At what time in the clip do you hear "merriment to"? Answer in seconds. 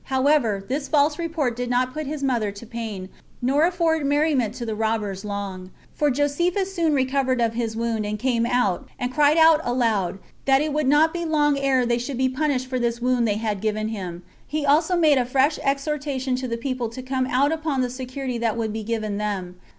4.03-4.65